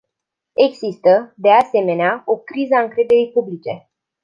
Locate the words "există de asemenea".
0.67-2.21